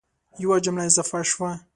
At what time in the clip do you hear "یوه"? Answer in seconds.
0.41-0.57